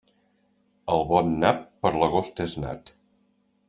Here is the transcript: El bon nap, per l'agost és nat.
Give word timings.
El 0.95 1.05
bon 1.11 1.31
nap, 1.45 1.63
per 1.85 1.95
l'agost 2.01 2.47
és 2.51 2.61
nat. 2.67 2.95